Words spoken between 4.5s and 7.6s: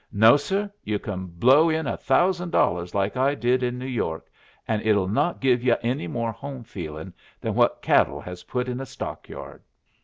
and it'll not give yu' any more home feelin' than